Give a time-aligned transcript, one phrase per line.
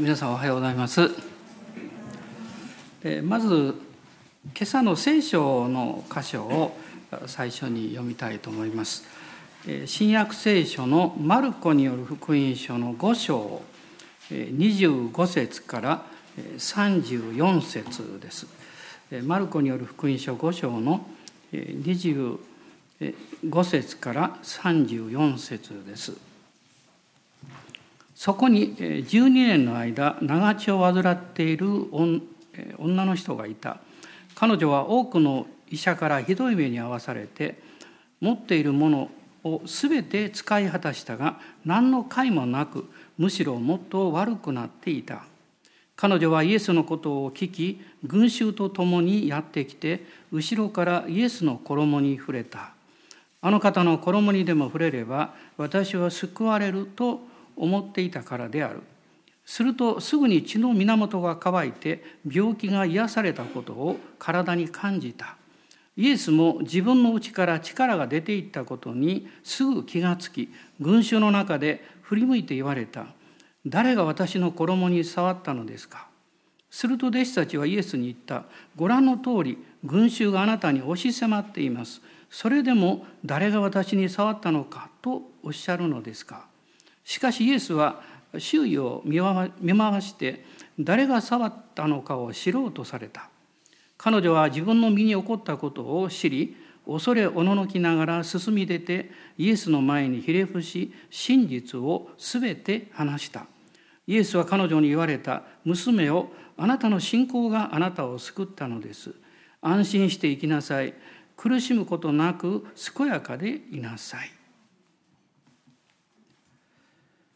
[0.00, 1.10] 皆さんおはようございます。
[3.24, 3.74] まず
[4.46, 6.74] 今朝の聖書の箇所を
[7.26, 9.04] 最初に読みたいと思います。
[9.84, 13.60] 新約聖書のマルコによる福音書の5章
[14.30, 16.06] 25節から
[16.56, 18.46] 34節です。
[19.24, 21.04] マルコによる福音書5章の
[21.52, 22.38] 25
[23.62, 26.31] 節から34節です。
[28.22, 31.66] そこに12年の間長血を患っている
[32.78, 33.80] 女の人がいた。
[34.36, 37.58] 彼女は多くの医者からひどい目に遭わされて
[38.20, 39.10] 持っているもの
[39.42, 42.88] を全て使い果たしたが何の甲斐もなく
[43.18, 45.24] むしろもっと悪くなっていた。
[45.96, 52.72] 彼女はイエスのことを聞き群衆と共にやってきて後ろからイエスの衣に触れた。
[53.40, 58.80] あの方の衣にでも触れれば私は救われると思っていたからである。
[59.44, 65.36] するとすぐに血の源が乾いて病気が癒されたことを体に感じた。
[65.96, 70.48] イエスも自分の内から力が出ていったことにすぐ気がつき
[70.80, 73.06] 群衆の中で振り向いて言われた。
[73.66, 76.08] 誰が私の衣に触ったのですか？
[76.70, 78.44] すると弟子たちはイエスに言った。
[78.76, 82.00] ご覧の通り群衆があなたに押し迫っています。
[82.30, 86.46] それでも誰が私に触ったのかとおっしゃるのですか？
[87.04, 88.02] しかしイエスは
[88.38, 90.44] 周囲を見回して
[90.78, 93.28] 誰が触ったのかを知ろうとされた。
[93.98, 103.46] 彼女は自分の身に起こったことを知り恐れおののきながら進み出てイエスの前にひれ伏し真実を全て話した。
[104.06, 109.14] イエスは彼女に言われた娘をあなたの信仰があなたを救ったのです。
[109.60, 110.94] 安心して生きなさい。
[111.36, 114.30] 苦しむことなく健やかでいなさい。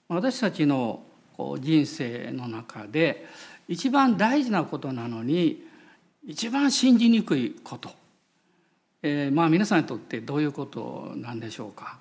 [0.09, 1.03] 私たちの
[1.59, 3.27] 人生の中で
[3.69, 5.67] 一番大事なことなのに
[6.25, 7.91] 一番信じにくいこと、
[9.03, 11.99] えー、まあ皆さんにとってどういうことなんでしょうか、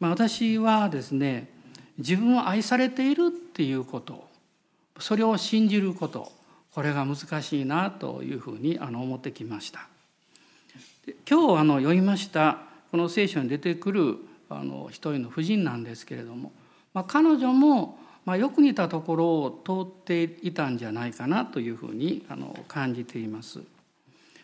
[0.00, 1.50] まあ、私はですね
[1.98, 4.28] 自分を愛されているっていうこと
[4.98, 6.32] それを信じること
[6.72, 9.88] これが難しいなというふうにあの思ってきました。
[11.28, 12.58] 今日あの読みました
[12.92, 14.16] この聖書に出てくる
[14.48, 16.52] あの一人の婦人なんですけれども
[16.94, 23.60] まあ、彼女もまあよく似たところを通っていたんじゃないかなというふうにあの感じています。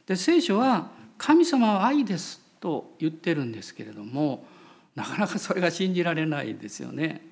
[0.06, 4.46] で聖書は「神様は愛です」と言ってるんですけれども
[4.94, 7.22] なかなかそれが信じられないですよね。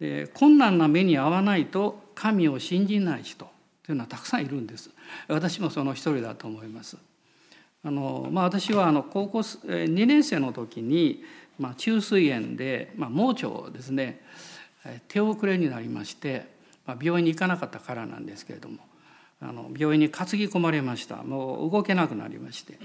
[0.00, 3.48] で困難な目に遭わないと神を信じない人
[3.84, 4.90] というのはたくさんいるんです。
[5.28, 6.96] 私もその一人だと思います。
[7.84, 11.24] あのまあ、私はあの高校2年生の時に
[11.62, 14.20] まあ、虫垂炎で、まあ、盲腸ですね。
[15.06, 16.46] 手遅れになりまして、
[16.86, 18.78] まあ、病院に行かなかったからなんですけれども
[19.40, 21.16] あの病院に担ぎ込まれました。
[21.22, 22.78] もう動けなくなりまして。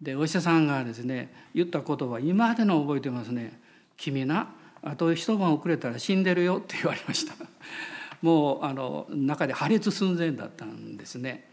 [0.00, 3.60] でお医者さんがですね言った言葉今までの覚えてますね
[3.98, 4.48] 「君な
[4.80, 7.34] あと一晩遅れたら死んでるよ」って言われました。
[8.22, 11.50] もうあの中で破裂寸前だったんですね。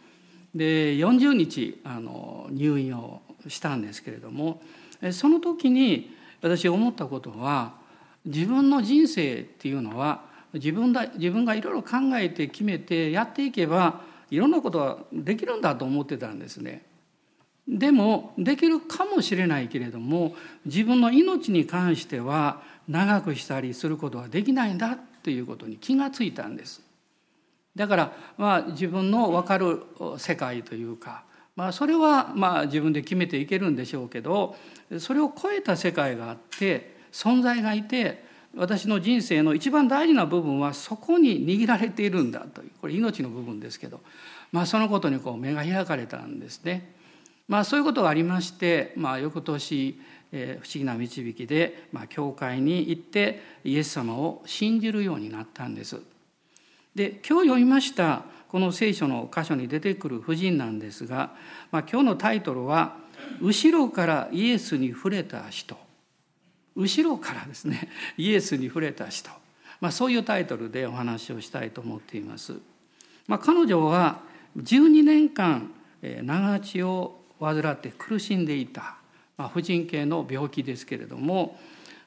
[0.54, 4.62] で40日あの入院をしたんですけれども
[5.12, 6.15] その時に
[6.46, 7.74] 私思ったことは
[8.24, 16.86] 自分の人生っていうのは自分だ自分がいろいろ考えて決めてやっていけばいろんなことができるんだと思ってたんですね。
[17.68, 20.36] でもできるかもしれないけれども
[20.66, 26.84] 自分の命に関しては長くしたりすることはできないんだっていうことに気がついたんです。
[27.76, 29.82] だからまあ自分の分かる
[30.20, 31.24] 世界というか
[31.56, 34.56] まあ、それはまあ自分で決めていけるんでしょうけど
[35.00, 44.02] それを超えた世界があって存在がいて私の人生の一番大事な部分はそこに握られているんだというこれ命の部分ですけど、
[44.52, 46.94] まあ、そのことにこう目が開かれたんですね。
[47.48, 50.00] まあ、そういうことがありまして、まあ、翌年、
[50.32, 56.02] えー、不思議な導きで、まあ、教会に行ってイエス様を信じるようになったんです。
[56.96, 61.34] で今日読みましたこの聖書の箇所に出てくる婦人なんですが、
[61.72, 62.96] まあ、今日のタイトルは
[63.42, 65.78] 「後ろからイエスに触れた人」
[66.76, 67.90] 後ろからですね。
[68.18, 69.30] イエスに触れた人、
[69.80, 72.60] まあ、そういうタイトルでお話をしたいと思っています。
[73.28, 74.20] まあ、彼女は
[74.58, 75.72] 12年間
[76.02, 78.98] 長血を患って苦しんでいた、
[79.38, 81.58] まあ、婦人系の病気ですけれども、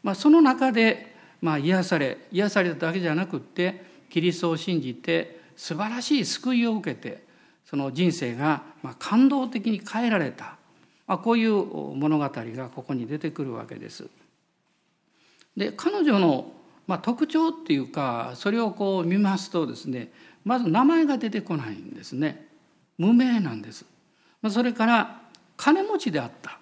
[0.02, 7.24] まあ、その中でまあ癒され癒されただけじゃなくってキリストを信じて素晴らしい救いを受けて
[7.64, 8.62] その人生が
[8.98, 10.56] 感動的に変えられた、
[11.06, 14.08] まあ、こういう物語がここに出てくるわけです。
[15.56, 16.52] で彼女の
[16.88, 20.10] ま、特徴っていうかそれをこう見ますとですね
[20.42, 22.48] まず名前が出てこないんですね
[22.96, 23.84] 無名なんです。
[24.50, 25.20] それから
[25.56, 26.58] 金持ちであった、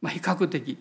[0.00, 0.78] まあ、比較的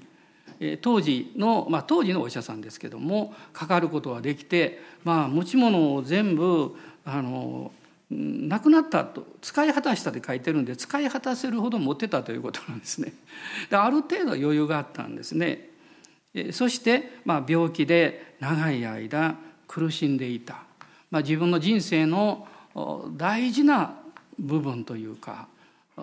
[0.81, 7.71] 当時の、まあ、当時のお医者さんですけどもかかることができて、まあ、持ち物を全部あの
[8.11, 13.13] 亡くなったと使い果たしたって書いてるんで使い果たせるほど持ってたということなんですね。
[13.69, 15.69] である程度余裕があったんですね。
[16.51, 19.37] そして、まあ、病気で長い間
[19.67, 20.63] 苦しんでいた、
[21.09, 22.45] まあ、自分の人生の
[23.15, 23.95] 大事な
[24.37, 25.47] 部分というか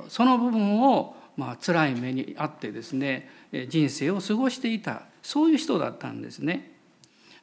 [0.09, 3.29] その部分をまあ辛い目にあってですね
[3.69, 6.73] 人生を過ごしていたそういう人だったんですね。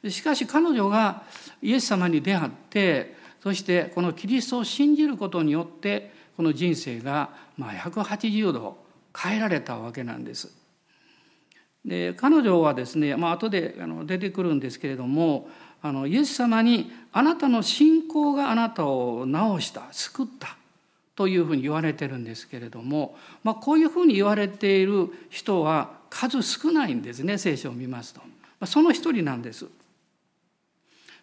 [0.08, 1.24] しかし彼女が
[1.60, 8.78] イエス様に出会ってそしてこのキリストを信じることによってこの人生がまあ180度
[9.16, 10.50] 変えられたわけなんです。
[11.84, 15.48] で彼女はですね、まあ後で出てくるんですけれども
[15.82, 20.56] あのイエス様にあなたの信仰があなたを治した救った
[21.20, 23.14] というふうに言われてるんですけれども、
[23.44, 28.20] まあ、こういうふうに言われている人は数少ないんですね聖書を見ますと。
[28.20, 28.26] ま
[28.60, 29.66] あ、その一人なんです。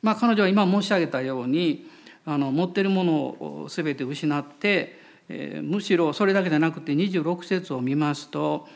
[0.03, 1.89] まあ、彼女は今申し上げたように
[2.27, 4.99] あの持ってるものを全て失って、
[5.29, 8.67] えー、むしろそれだけじゃなくて26節を見ますと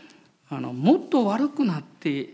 [0.49, 2.29] あのもっと悪くなって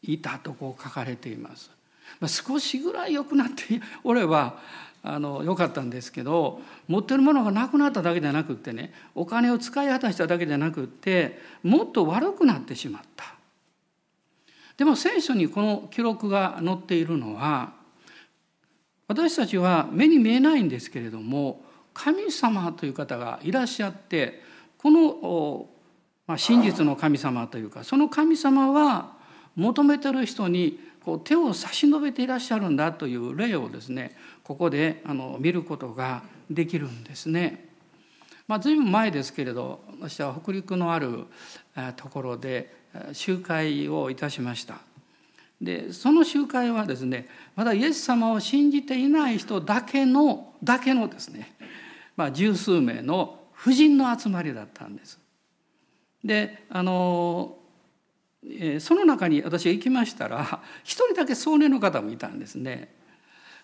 [0.00, 1.72] いたとこう書かれています。
[2.20, 4.60] まあ、少しぐらい良くなって俺は
[5.04, 13.34] あの良かったんですけど持ってるものがなくなっただけじゃなくってねお金を使い果たしただけじゃなくってもっと悪くなってしまった。
[14.76, 17.74] でも聖書にこの記録が載っているのは
[19.06, 21.62] 私たちは目に見えないんですけれども
[21.92, 24.42] 神様という方がいらっしゃって
[24.78, 25.68] この、
[26.26, 29.12] まあ、真実の神様というかその神様は
[29.54, 37.68] 求めてる人にこう手を差し伸べていらっしゃるんだという例をですねここであの見ることができるんですね。
[38.48, 41.26] まあ、随分前ですけれど私は北陸のある
[41.96, 42.74] ところで
[43.12, 44.80] 集会をいたしました。
[45.60, 51.54] でその集会はですねまだイエス様を信じていない人だけのだけのですね、
[52.16, 55.20] まあ、十数名の婦人の集まりだったんです。
[56.24, 57.58] であの
[58.80, 62.92] その中に私が行きましたら一人だけ壮年の方もいたんですね。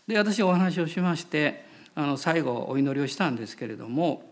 [0.08, 4.22] で私お話をしましてあの最後お祈りをしたんですけれども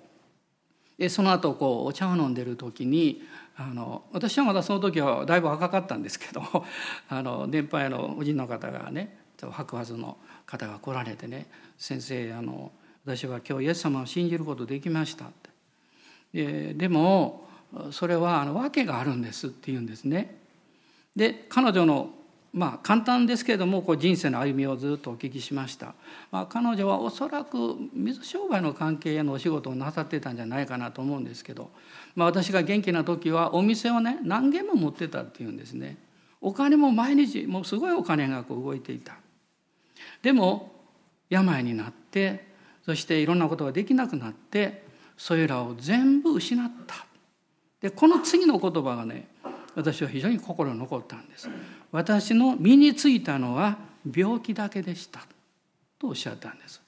[0.98, 3.22] でその後こうお茶を飲んでる時に
[3.56, 6.42] あの私はまだその時はだいぶ若かったんですけど
[7.08, 11.46] あの年配のおじの方がね白髪の方が来られてね
[11.76, 12.72] 「先生あの
[13.04, 15.50] 私は今日イエス様を信じることできました」って。
[16.32, 17.46] ででも
[17.90, 20.38] それはあの訳があるんですって言うんですね。
[21.14, 22.10] で彼女の
[22.52, 25.94] まあ簡単ですけれどもこう人生の歩みをずっとお聞きしました、
[26.30, 31.70] まあ、彼女はおそらく水商売の関係へのお仕事をなさってたんじゃないかなと思うんですけど、
[32.14, 35.98] まあ、私が元気な時はお店をね何軒も持ってたっていうんですね。
[36.40, 39.16] お金も毎日もうすごいお金がこう動いていた。
[40.22, 40.72] でも
[41.28, 42.46] 病になって
[42.84, 44.84] そしていろんなことができなくなって
[45.16, 47.06] それらを全部失った。
[47.80, 49.28] でこの次の言葉がね
[49.74, 51.50] 私は非常に心に残ったんです。
[51.96, 53.78] 私の身についたのは
[54.14, 55.20] 病気だけでした
[55.98, 56.82] とおっしゃったんです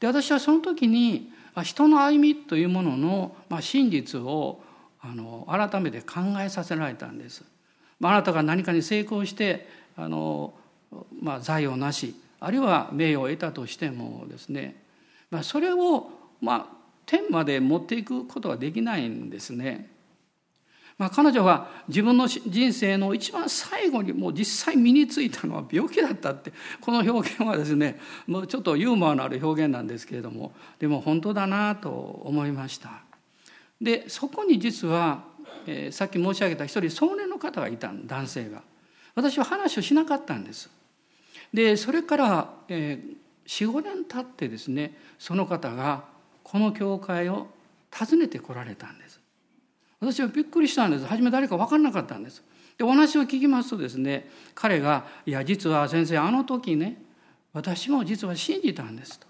[0.00, 4.60] で私はその時に人の歩みというもののま真実を
[5.00, 7.42] あの改めて考えさせられたんです。
[7.98, 10.52] まあなたが何かに成功してあの、
[11.22, 14.82] まあ、財をなしあるいは名誉を得たとしてもですね、
[15.30, 16.10] まあ、それを、
[16.42, 16.66] まあ、
[17.06, 19.88] 天まで持っていくことはできないんですね。
[20.98, 33.02] まあ、彼女は自分の人生の一番最後にもう実際身についたのは病気だったってこの表現はですね もうちょっとユーモアのある表現なんですけれどもでも本当だなと思いました。
[33.78, 35.24] でそこに実は、
[35.66, 38.62] えー、さっき申し上げた一人壮年の方がいた男性が
[39.14, 40.70] 私は話をしなかったんです。
[41.52, 46.04] でそれから、えー、45年経ってですねその方が
[46.42, 47.48] この教会を
[47.92, 49.15] 訪ねてこられたんです。
[50.12, 52.42] 私はびっくりしたんです初め誰か分からなかったんです
[52.78, 57.02] でお話を聞きますとですね彼が「いや実は先生あの時ね
[57.52, 59.26] 私も実は信じたんです」と。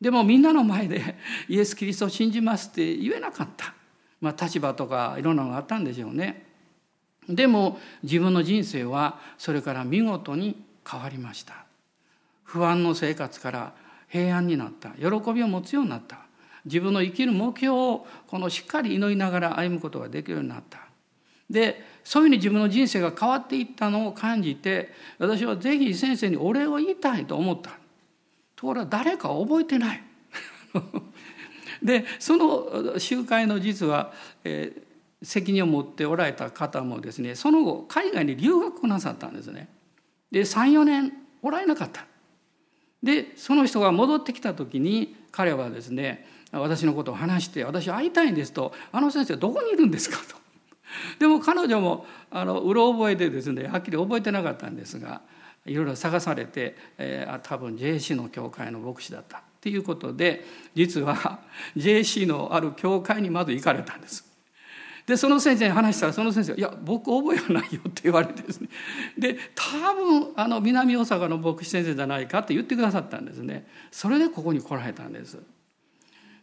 [0.00, 1.16] でもみんなの前で
[1.48, 3.74] イエス・キリストを信じますって言えなかった。
[4.20, 6.46] まあ立場とかいろんなのがあったんでしょうね。
[7.28, 11.66] でも自分の人生はそれから見事に変わりました。
[12.42, 13.74] 不安の生活から
[14.08, 14.90] 平安になった。
[14.90, 16.18] 喜びを持つようになった。
[16.64, 20.80] 自分の生きる目標をこのしっかり祈りながら歩むことができるようになった。
[21.50, 27.72] でそういうふうに自分の人生が変わっていったのを感じて私はぜひ先生にお礼を言いたいと思った。
[28.56, 30.02] ところが誰か覚えてない。
[31.82, 34.12] でその集会の実は、
[34.44, 39.68] えー、責任を持っておられた方もですねその後海外に留学をなさったんですね。
[40.30, 42.06] で34年おられなかった。
[43.02, 50.42] でその人が戻ってきた時に彼はですね私のことを話して「私会いたいんです」と「あの先生どこにいるんですか?」と。
[51.18, 55.22] でも彼女もあのうろ覚えでですねはっきり覚えてなかったんですが
[55.64, 60.44] いろいろ探されて、えー、多分 JC の教会の牧師だったっていうことで
[60.74, 61.40] 実は
[61.76, 64.30] JC のある教会にまず行かれたんです。
[65.06, 68.68] でその先生に話したらその先生が「いや僕覚えはないよ」って言われてですね
[69.18, 75.38] で多分あの南大阪の牧師先生じゃないかって言ってくださったんですねそれでここに来られたんです。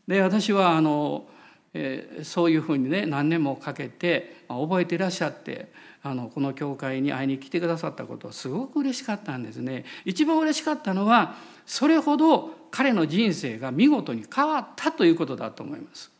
[0.09, 1.27] で私はあの、
[1.71, 9.85] えー、そういうふうにね何年もかけて、まあ、覚えていらっしゃってあのこの教会に会いに来てくださったことはすごく嬉しかったんですね。
[10.05, 11.35] 一番嬉しかったのは
[11.67, 16.11] それほど彼の人生が見事に変わったということだと思います。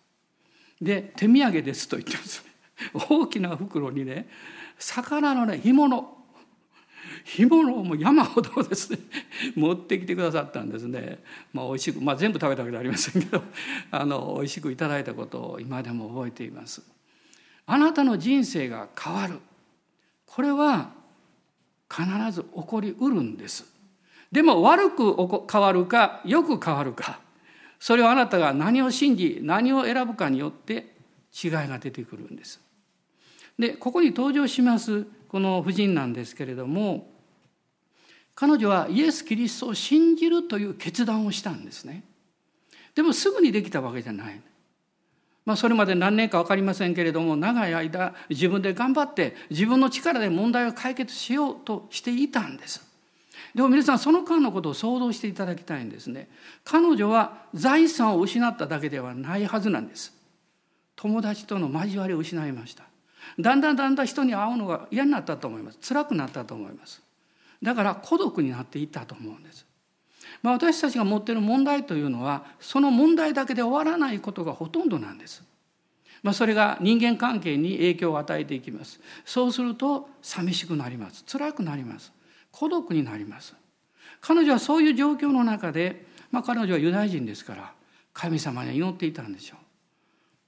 [0.79, 2.45] で手土産ですと言ってます
[3.09, 4.29] 大きな袋にね
[4.77, 6.18] 魚のね干物
[7.23, 8.99] 干物をもう山ほどですね。
[9.55, 11.19] 持ってきてくださったんですね、
[11.53, 13.43] まあ、美味しく、まあ、全部食べたわけじゃありませんけど
[13.91, 16.83] あの美味しくいただいたことを今でも覚えています。
[17.65, 19.39] あなたの人生が変わる。
[20.25, 20.91] これは
[21.89, 23.65] 必ず起こりうるんです。
[24.31, 25.15] でも悪く
[25.51, 27.19] 変わるかよく変わるか
[27.79, 30.95] それはあなたが何を信じ何を選ぶかによって
[31.43, 32.61] 違いが出てくるんです。
[33.59, 37.11] でここに登場しますこの婦人なんですけれども
[38.33, 42.05] 彼女はイエス・キリストを信じるという決断をしたんですね。
[42.95, 44.41] でもすぐにできたわけじゃない。
[45.45, 52.81] まあ、それまで何年か分かりませんけれども長い間自分で頑張って自分の力で問題を解決しようとしていたんです。
[53.53, 56.29] でも皆さんその間のことを想像していただきたいんですね。
[56.63, 60.13] 彼女は財産を失っただけではないはずなんです。
[60.95, 62.88] 友達との交わりを失いました。
[63.37, 65.79] だんだんだんだん人に会うのが嫌になったと思います。
[65.81, 67.01] 辛くなったと思います。
[67.61, 69.65] だから孤独になっていったと思うんです。
[70.41, 75.43] まあ、私たちが持っている問題というのはその問題だけで終わらないことがほとんどなんです。
[76.23, 78.99] まあ、それが人間関係に影響を与えていきます。
[79.25, 81.23] そうすると寂しくなります。
[81.25, 82.11] 辛くなります。
[82.51, 83.55] 孤独になります
[84.21, 87.73] 彼女はそういう状況の中で、まあ、彼女はユダヤ人ですから
[88.13, 89.58] 神様に祈っていたんでしょう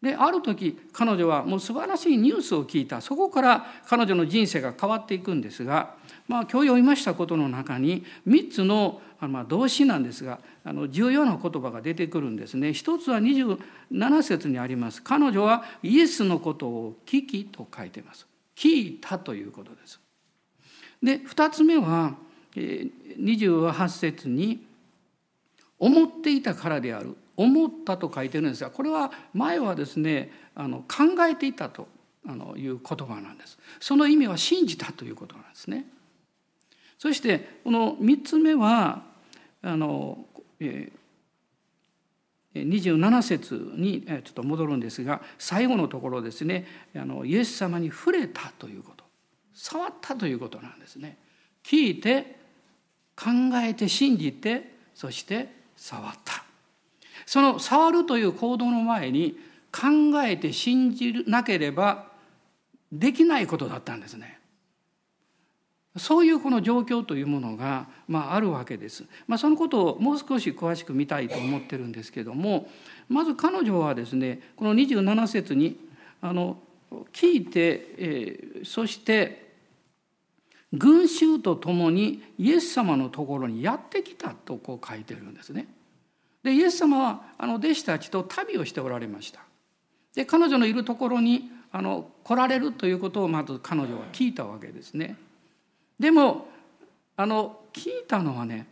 [0.02, 3.02] である時彼女はもう素晴らしいニュースを聞いた。
[3.02, 5.96] そこから彼女の人生が変わっていくんですが、
[6.28, 9.02] まあ、今日読みましたことの中に3つの
[9.48, 10.40] 動詞なんですが
[10.90, 12.74] 重要な言葉が出てくるんですね。
[12.74, 15.04] 一つは27節にあります。
[15.04, 18.26] 彼女はイエスのことを聞きと書いてます。
[18.56, 20.00] 聞いたということです。
[21.04, 22.16] で2つ目は
[22.56, 24.66] 28節に
[25.78, 31.88] 「思っていたからである」「思った」と書いてるんですがこれは前はですねあの考えていたと
[32.56, 33.58] いう言葉なんです。
[33.80, 35.86] その意味は信じたということなんですね。
[36.98, 39.04] そしてこの3つ目は
[39.64, 40.26] あの、
[40.60, 49.04] えー、27節にちょっと戻るんですが最後のところですねあのイエス様に触れたということ
[49.54, 51.18] 触ったということなんですね
[51.64, 52.36] 聞いて
[53.16, 56.41] 考えて信じてそして触った
[57.32, 59.38] その触るという行動の前に
[59.72, 59.88] 考
[60.22, 62.08] えて信じなければ
[62.92, 64.38] できないことだったんですね
[65.96, 69.06] そういうこの状況というものが、まあ、あるわけです。
[69.28, 72.70] まあ、そのことをもう少し詳しく見たいと思ってるんですけども
[73.08, 75.80] まず彼女はですねこの27節に
[76.22, 76.58] あの
[77.14, 79.54] 聞いて、えー、そして
[80.74, 85.68] 群衆と共にイエス様のところにやってきたとこう書いてるんですね。
[86.44, 89.42] でイエス様はあの弟子たちと旅をしておられました。
[90.16, 95.18] で彼女のいるところにあの来られるということをまず彼女は聞いたわけですね。
[96.00, 96.48] でも
[97.16, 98.68] あの聞いたのはね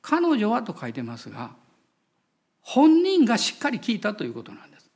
[0.00, 1.50] 彼女はと書いてますが
[2.62, 4.90] 本人がしっかり聞いたということなんです。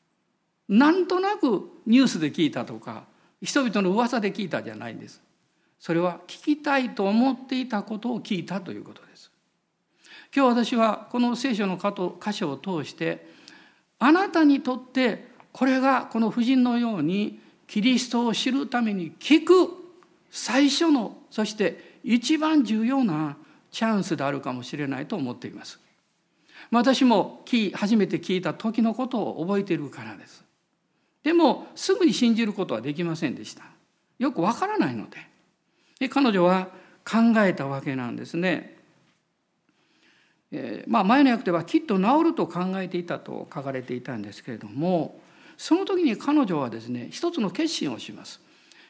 [0.68, 3.04] なんとなくニュースで聞いたとか
[3.42, 5.20] 人々の噂で聞いたじゃないんです。
[5.78, 9.11] それは聞きたいと思っていたことを聞いたということです。
[10.34, 13.26] 今日私はこの聖書の箇所を通して
[13.98, 19.52] あなたにとってこれがこの婦人のようにキリストを知るために聞く
[20.30, 23.36] 最初のそして一番重要な
[23.70, 25.78] チャンスであるかもしれないと思っています。
[26.70, 30.42] 私も初めて聞いた時のことを覚えているからです。
[31.22, 33.64] でもすぐに信じることはできませんでした。
[34.18, 35.18] よくわからないので
[36.00, 36.68] で彼女は
[37.04, 38.71] 考えたわけなんですね。
[40.52, 45.18] えー、まあ、前の訳ではきっと治ると考えていたと書かれていたんですけれども
[45.56, 48.40] その時に彼女はですね一つの決心をします。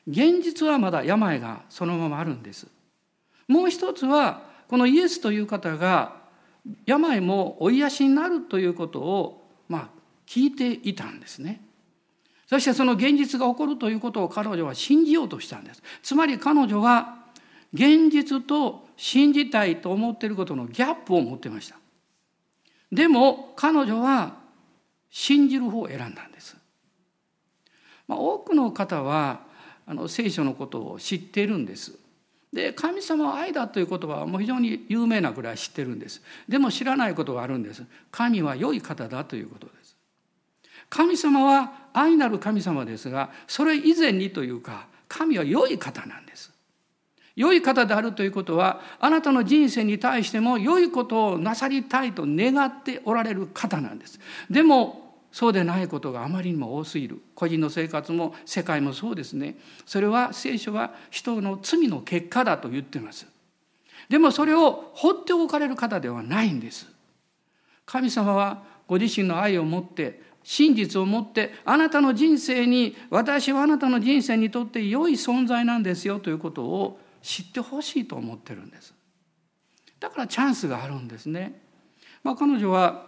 [0.09, 2.67] 現実はまだ病がそのままあるんです。
[3.47, 6.17] もう一つはこのイエスという方が
[6.87, 9.89] 病もお癒しになるということをまあ
[10.27, 11.61] 聞いていたんですね。
[12.47, 15.83] そしてその現実が起こるということを彼女は信じようとしたんです。
[16.03, 17.22] つまり彼女は
[17.73, 21.77] 現実と信じたいと思っていることのギャップを持ってました。
[22.91, 24.37] でも彼女は
[25.11, 26.57] 信じる方を選んだんです。
[28.07, 29.41] まあ、多くの方は
[29.87, 31.99] あの聖書のことを知っているんです。
[32.53, 39.97] で神様は愛だという言葉はもう非常に有名なぐらい知ってるんですでも知らないことがあるんです神は良い方だということです
[40.91, 46.53] 神様は愛なる神様ですがそれ以前にというか神は良い方なんです
[47.35, 54.21] 良い方であるということはあなたの人生に対しても良いことをなさりたいと願っておられる方なんです。
[54.51, 57.23] でもそうでないことがあまりにも多すぎる。
[57.35, 59.57] 個人の生活も世界もそうですね。
[59.87, 63.27] それは聖書は人の罪の結果だと言っています。
[64.11, 66.87] でもそれを放っておかれる方ではないんです。
[67.87, 78.95] 神様はご自身の愛を持って真実を持ってあなたの人生に私はあなたの人生にとって良い存在なんですよということを知ってほしいと思ってるんです
[80.01, 81.63] だからチャンスがあるんですね、
[82.23, 83.07] まあ、彼女は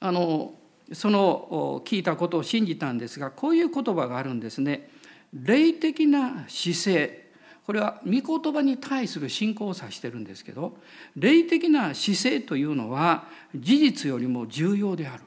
[0.00, 0.54] あの
[0.92, 4.88] その聞いたことを信じたんですがこういう言葉があるんですね。
[5.32, 7.26] 霊的な姿勢
[7.64, 10.76] これは御言葉に対する信仰を指してるんですけど
[11.16, 13.24] 霊的な姿勢というのは
[13.56, 15.24] 事実よりも重要である。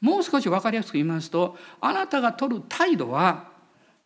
[0.00, 3.51] もう少し分かりやすく言いますとあなたが取る態度は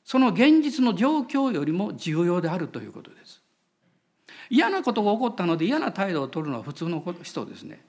[0.06, 3.42] その現実の状況よりも重要であるということです。
[4.48, 7.84] 嫌なことが起こったので嫌な態度を取るのは普通の人ですね。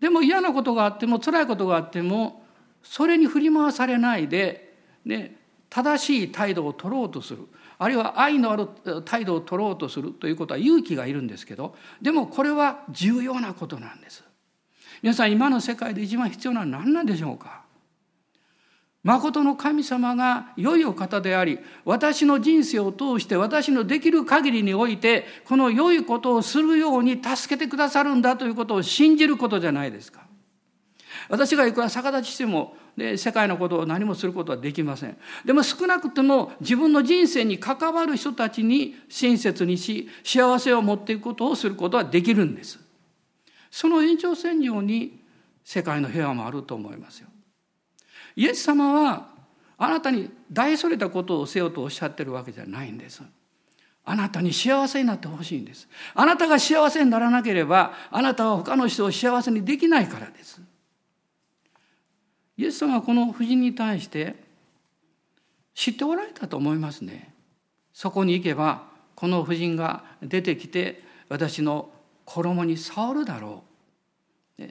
[0.00, 2.42] でも嫌なことがあっても辛いことがあっても
[2.82, 4.74] それに振り回されないで、
[5.04, 5.36] ね、
[5.70, 7.46] 正しい態度を取ろうとする
[7.78, 8.66] あるいは愛のある
[9.04, 14.24] 態度を取ろうとするということは勇気がいるんですけどでもこれは重要なことなんです。
[15.02, 17.62] 皆さん今の世界で一番必要なのは何なんでしょうか？
[19.08, 30.26] 誠の神様が良いお方であり私の人生を通して私のできる限りにおいてこの良いことをするように助けてくださるんだということを信じることじゃないですか。
[31.30, 35.16] 私がいくら逆立ちしても、ね、世界のことを何もすることはできません。
[35.42, 42.78] でも少なくとも自分の人生に関わる人たちに親切にし幸せを持っていくことをすることはできるんです。
[43.70, 45.18] その延長線上に
[45.64, 47.28] 世界の平和もあると思いますよ。
[48.38, 49.26] イエス様は
[49.76, 53.20] あなたに大それたことをせよとおっしゃってるわけじゃないんです。
[54.04, 55.88] あなたに幸せになってほしいんです。
[56.14, 60.62] あなたが幸せにならなければ、あなたは他の人を幸せにできないからです。
[62.56, 64.36] イエス様はこの夫人に対して
[65.74, 67.34] 知っておられたと思いますね。
[67.92, 68.84] そこに行けば、
[69.16, 71.90] この夫人が出てきて、私の
[72.24, 73.64] 衣に触るだろ
[74.60, 74.62] う。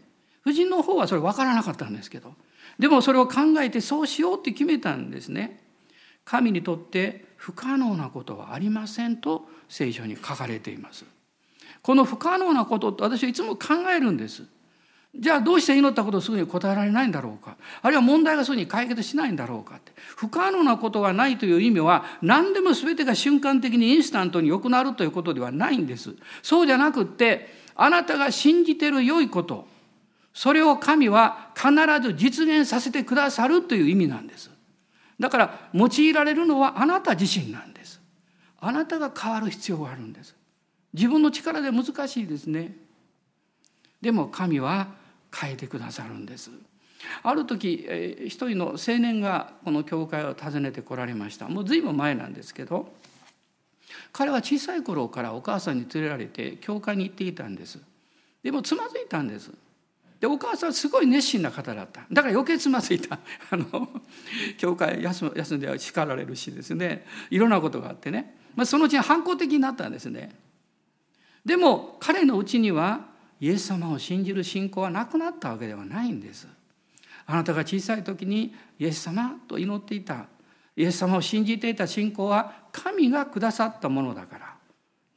[0.46, 2.34] 夫人の方はそれ分からなかったんですけど、
[2.80, 5.64] でもそれを考えてそうしようって決めたんですね。
[6.26, 11.06] 神にとって不可能なことはありませんと聖書に書かれています。
[11.82, 14.44] この不可能なことって私はいつも考えるんです。
[15.16, 29.68] じゃあどうして祈ったことをすぐに答えられないんだろうかあるいは問題がすぐに解決しないんだろうかって不可能なことがないという意味は何でも全てが瞬間的にインスタントに良くなるということではないんですそうじゃなくってあなたが信じてる良いこと
[30.38, 34.52] それを神は必ず実現させてくださるという意味なんです。
[35.20, 38.00] だから用いられるのはあなた自身なんです。
[38.60, 40.36] あなたが変わる必要があるんです。
[40.94, 42.76] 自分の力で難しいですね。
[44.00, 44.90] でも神は
[45.36, 46.52] 変えてくださるんです。
[47.24, 47.88] ある時
[48.28, 51.50] 一人の青年がこの教会を訪ねてこられました。
[51.50, 52.94] もう随分前なんですけど
[54.14, 57.80] 彼は小さい頃からお母さんに連れられて教会に行っていたんです。
[58.44, 59.50] でもつまずいたんです。
[60.20, 62.06] でお母さんすごい熱心な方だった。
[62.12, 63.20] だから余計つまずいた。
[63.52, 63.90] あの
[64.58, 65.26] 教会休
[65.56, 67.06] んでは叱られるしですね。
[67.30, 70.36] いろんなことがあってね、まあ、そのうちに反抗的になったんですね。
[71.46, 73.06] でも彼のうちには
[73.40, 76.48] イエス様を信じる信仰はなくなったわけではないんです。
[77.28, 80.26] あなたが小さい時にイエス様と祈っていた。
[80.76, 84.56] イエス様を信じていた信仰は神がくださったものだから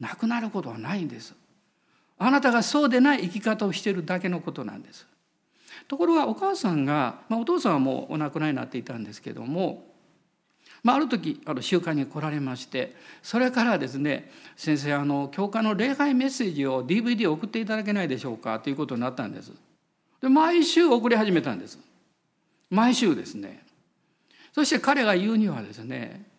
[0.00, 1.34] なくなることはないんです。
[2.20, 5.06] あなたがそうでない生き方をしているだけのことなんです。
[5.88, 9.90] ところがお母さんが、まあ、お父さんはもうお亡くなりになっていたんですけども
[10.83, 19.52] まあ、ある時あの集会に来られましてそれからですね「先生あの教会の礼拝メッセージを DVD 送っていただけないでしょうか」ということになったんです。
[20.20, 21.78] で毎週送り始めたんです。
[22.68, 23.64] 毎週ですね。
[24.52, 26.29] そして彼が言うにはですね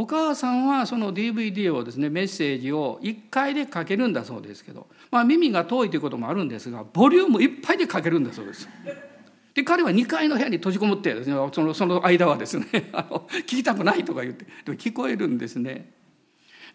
[0.00, 8.68] お母さんはその DVD をですねメッセージを1回でかけるんだそうですけど、まあ、耳が遠いということもあるんですがボリュームいっぱいでかけるんだそうです。
[9.54, 15.92] で彼は2階の部屋に閉じこもってですねそのその間はですね あの聞きたくないとか言ってでも聞こえるんですね。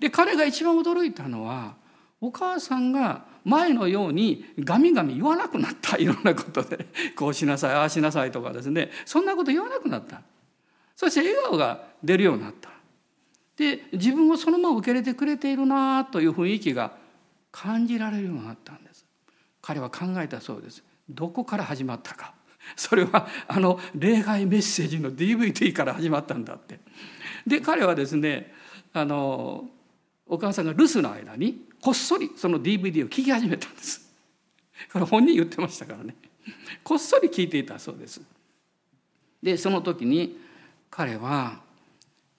[0.01, 1.75] で彼が一番驚いたのは
[2.19, 10.23] お母さんが前のようにガミガミ言わなくなったいろんなことでこうしなさいああしなさいとかですねそんなこと言わなくなった
[10.97, 12.73] そして笑顔が出るようになった
[13.57, 16.93] で自分をそのまま受け入れてくれているなという雰囲気が
[17.51, 19.05] 感じられるようになったんです。
[19.61, 20.83] 彼は考えたそうです。
[21.09, 22.33] どこから始まったか。
[22.75, 26.79] それはあの礼拝メッセージの DVD から始まったんだって。
[27.45, 28.53] で彼はですね
[28.93, 29.65] あの
[30.25, 34.11] お母さんが留守の間にこっそりその DVD を聞き始めたんです。
[34.91, 36.15] これ本人言ってましたからね。
[36.83, 38.21] こっそり聞いていたそうです。
[39.41, 40.37] でその時に
[40.89, 41.62] 彼は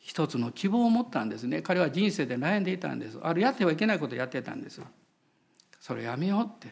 [0.05, 1.63] 一つの希望を持ったんですね。
[1.63, 3.19] 彼は人生で悩んでいたんです。
[3.23, 4.83] あるやってはいけないことをやってたんです。
[5.81, 6.69] それやめようって。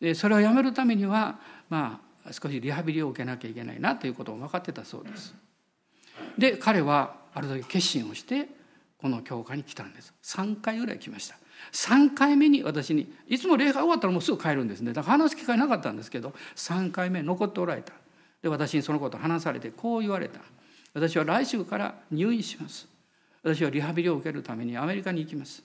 [0.00, 5.34] でそれをやめるためにはまあ少しリハビリを受けなきゃいけないなということも分かってたそうです。
[6.38, 8.48] で彼はある時決心をして
[8.96, 10.14] この教会に来たんです。
[10.22, 11.36] 3回ぐらい来ました。
[11.72, 14.94] 3回目に私にいつも礼拝終わったらもうすぐ帰るんですね。
[14.94, 17.92] だから話す機会なかったんですけど3回目残っておられた。
[18.40, 20.40] で私にそのことを話されてこう言われた。
[20.94, 22.86] 私は来週から入院します。
[23.42, 25.62] 私はリハビリを受けるためにアメリカに行きます。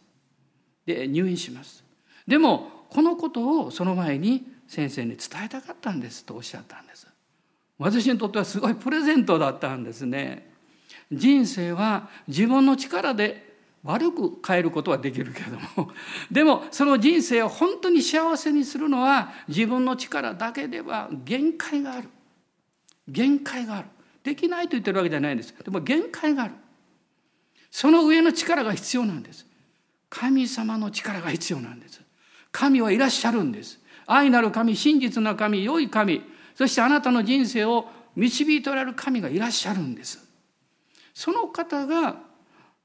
[0.85, 1.83] で入院します。
[2.27, 7.07] でもこのことをその前に先生に伝えたかったんですとおっしゃったんです。
[7.77, 10.49] 私にとってはすごいプレゼントだったんですね。
[11.11, 13.45] 人生は自分の力で
[13.83, 15.91] 悪く変えることはできるけれども。
[16.31, 22.09] でもその人生を本当に幸せにするのは自分の力だけでは限界がある。
[23.07, 23.87] 限界がある。
[24.27, 25.55] できないと言ってるわけじゃないんです。
[25.63, 26.53] でも限界がある。
[27.71, 29.45] その上の力が必要なんです。
[30.09, 32.01] 神様の力が必要なんです。
[32.51, 33.79] 神はいらっしゃるんです。
[34.05, 36.21] 愛なる神真実な神良い神。
[36.55, 37.85] そしてあなたの人生を
[38.17, 40.27] 導いておられる神がいらっしゃるんです。
[41.13, 42.17] その方が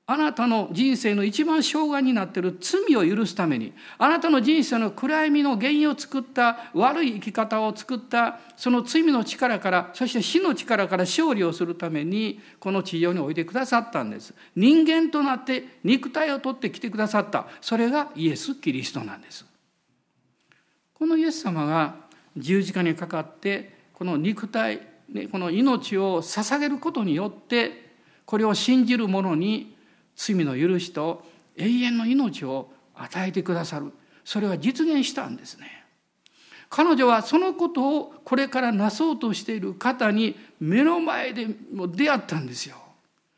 [0.04, 14.34] あなたの人生の一番障害になっている罪を許すためにあなたの人生の暗闇の原因を作った悪い生き方を作ったその罪の力からそして死の力から勝利をするためにこの地上においてくださったんです。
[14.56, 17.46] 人間となって肉体を取ってきてくださった。
[17.60, 19.46] それがイエス・キリストなんです。
[20.94, 21.94] このイエス様が
[22.36, 24.80] 十字架にかかってこの肉体
[25.30, 27.92] この命を捧げることによって
[28.24, 29.71] これを信じる者に
[30.24, 31.24] 罪の許しと
[31.56, 33.92] 永遠の命を与えてくださる。
[34.24, 35.84] それは実現したんですね。
[36.70, 42.76] 彼女はそのことをこれからなそうとしている方に目の前でも出会ったんですよ。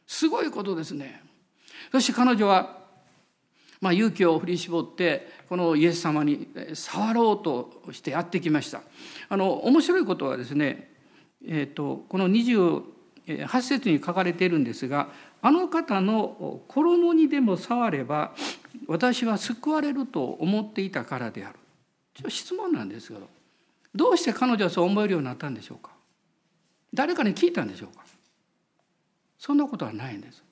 [0.06, 1.22] すごいことですね。
[1.90, 2.84] そして彼女は
[3.84, 8.80] まあ、勇気を振り絞ってこのイエス様に触ろうとしてやってきました。
[9.28, 10.90] あの面白いことはですね、
[11.46, 12.82] えーと、この28
[13.60, 15.10] 節に書かれているんですが
[15.46, 18.32] あの方の衣にでも触れば
[18.86, 21.58] 私は救われると思っていたからである。
[22.14, 23.28] ちょっと質問なんですけど
[23.94, 25.90] どうして彼女はそう思えるようになったんでしょうか？
[26.94, 28.02] 誰かに聞いたんでしょうか？
[29.38, 30.42] そんなことはないんです。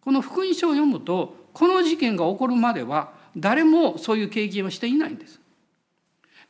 [0.00, 5.39] この福音書を読むとこの事件が起こるまでは誰もそういう経験をしていないんです。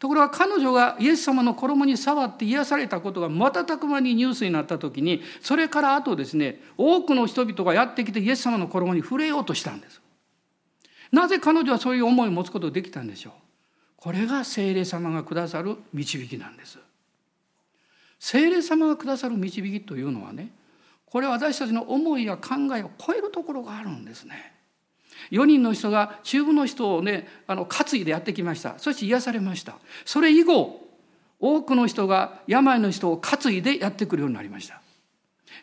[0.01, 10.01] ところが彼女がイエス様の衣に触って癒されたことが瞬く間にニュースになった時にそれからあとですね多くの人々がやってきてイエス様の衣に触れようとしたんです。
[11.13, 13.33] なぜ彼女はそういう思いを持つことができたんでしょう？
[13.99, 16.79] これが聖霊様がくださる導きなんです。
[18.19, 20.51] 聖霊様がくださる導きというのはね
[21.05, 24.55] これは私たちの思いや考えを超えるところがあるんですね。
[25.31, 28.79] 4人の人が中部の人をねあの担いでやってきました。
[28.79, 29.75] そして癒されました。
[30.05, 30.89] それ以後
[31.39, 34.81] 多くの人が病の人を担いでやってくるようになりました。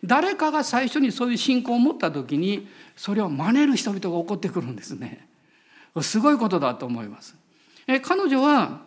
[0.03, 5.27] 誰かが最初にそういう信仰を持った時にそれを真似る人々が起こってくるんですね。
[6.01, 7.35] すごいことだと思います。
[7.87, 8.81] え彼女は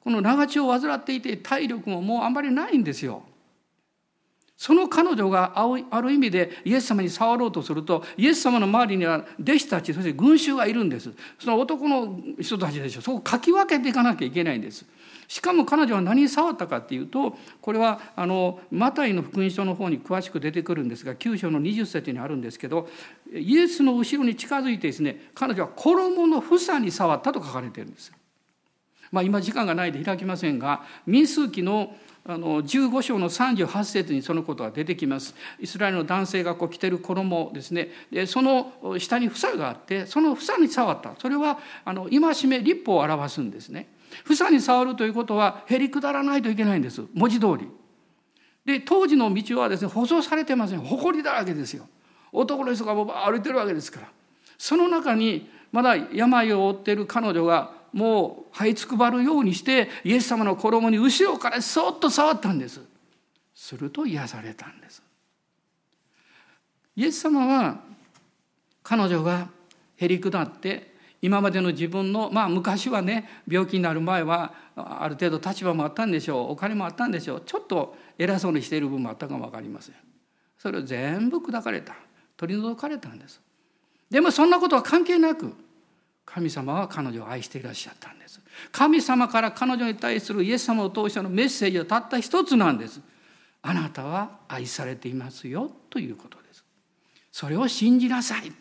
[0.00, 3.22] この長血を患っていて体力ももうあんまりないんですよ。
[4.56, 11.10] その彼女がある意味でイエス様に触ろうとするとイエス様の周りには弟子たちそして群衆がいるんです。
[11.38, 13.00] その男の人たちでしょ。
[13.00, 14.86] そこをかき分けていかなきゃいけないんです。
[15.26, 22.88] しかも彼女は何に触ったかっていうとこれはあのマタイの福音書の方に詳しく出てくるんですが9章の20節にあるんですけど
[23.32, 28.12] イエスの後ろに近づいてですね彼女は衣の房に触ったと書かれてるんです。
[29.10, 31.94] まあ、今時間がないで開きませんが民数記の
[32.26, 35.34] あの15章の38節にそのことが出てきます。
[35.60, 37.90] イスラエルの男性がこう着てる衣ですね。
[38.10, 41.14] でその下に房があってその房に触った。
[41.18, 43.88] それはあの戒め立法を表すんですね。
[44.24, 47.02] 房に触るということはへりくだらないといけないんです。
[47.12, 47.68] 文字通り。
[48.64, 50.80] で当時の道はですね舗装されてません。
[50.80, 51.86] 埃だらけですよ。
[52.32, 54.08] 男の人がもう歩いてるわけですから。
[54.56, 62.80] その中にまだ病を負っている彼女がもう這いつくばるようにしてイエス様の衣に後ろからそっと触ったんです。
[63.54, 65.00] すると癒されたんです。
[66.96, 67.80] イエス様は
[68.82, 69.48] 彼女が
[69.96, 79.94] へりくだって今までの自分のまあ昔はね病気になる前はある程度立場もあったんでしょうお金もあったんでしょうちょっと偉そうにしている部分もあったかも分かりません。
[80.58, 81.94] それを全部砕かれた。
[82.36, 83.40] 取り除かれたんです。
[84.10, 85.54] でもそんなことは関係なく
[86.24, 88.40] 神様は彼女を愛していらっしゃったんです。
[88.72, 93.00] 神様から彼女に対するイエス様を通してのメッセージはたった一つなんです。
[93.62, 96.64] あなたは愛されていますよということです。
[97.32, 98.52] それを信じなさい。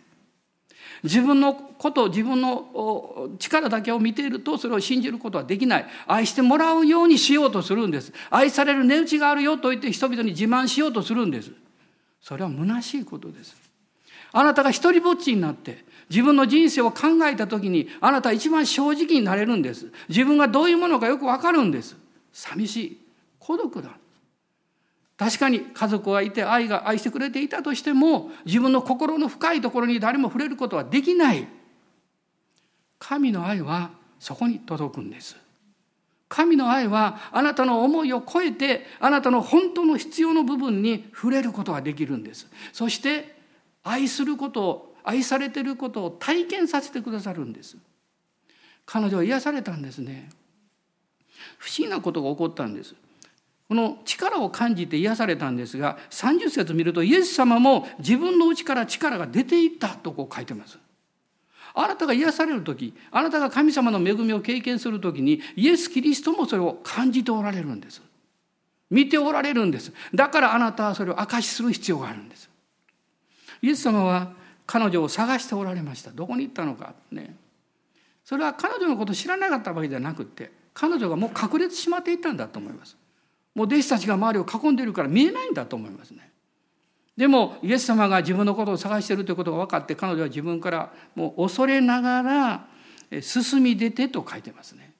[1.04, 5.86] 自分のこと自分の力だけを見ているとそれを信じることはできない。
[6.08, 8.14] 愛してもらうようにしようとするんです。
[8.30, 11.52] 愛される値打ちがあるよと言って人々に自慢しようとするんです。
[12.22, 13.56] それは虚しいことです。
[14.32, 19.92] あなたが一人ぼっちになって自分の人生を考えた時にあなた一番正直になれるんです。
[20.10, 21.96] 自分がどういうものかよくわかるんです。
[22.32, 22.98] 寂しい。
[23.40, 23.92] 孤独だ。
[25.18, 31.48] 確かに家族がいて愛が愛してくれていたとしても自分の心の深いところに誰も触れることはできない。
[33.00, 35.36] 神の愛はそこに届くんです。
[36.30, 42.48] 神の愛はあなたの思いを超えてあなたの本当の必要の部分に触れることができるんです。
[42.72, 43.36] そして
[43.84, 47.78] 愛することを愛されていることを体験させてくださるんです。
[48.86, 50.30] 彼女は癒されたんですね。
[51.58, 52.96] 不思議なことが起こったんです。
[53.68, 60.78] この力を感じて癒されたんですが30節見るとイエス様も自分の内から力が出ていったとこう書いてます。
[61.76, 68.02] あなたが癒される時あなたが神様の恵みを経験する時にイエス・キリストもそれを感じておられるんです。
[68.92, 69.92] 見ておられるんです。
[70.14, 72.50] だからあなたはそれを証しする必要があるんです。
[73.62, 74.34] イエス様は
[74.66, 76.12] 彼女を探しておられました。
[76.12, 76.94] どこに行ったのか。
[77.12, 77.36] ね。
[78.24, 82.98] それは彼女のことを知らなかったわけじゃなくて彼女がもう隠れてしまっていたんだと思います。
[83.54, 86.32] もう弟子たちが周りを囲んでいるから見えないんだと思いますね。
[87.16, 92.68] でもイエス様が自分のことを探しているということが分かって彼女は自分からもう恐れながら
[93.22, 94.94] 進み出てと書いてますね。